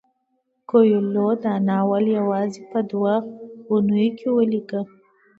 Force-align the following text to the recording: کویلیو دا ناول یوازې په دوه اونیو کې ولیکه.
کویلیو 0.69 1.27
دا 1.43 1.53
ناول 1.67 2.05
یوازې 2.19 2.61
په 2.71 2.79
دوه 2.89 3.15
اونیو 3.69 4.15
کې 4.17 4.27
ولیکه. 4.37 4.81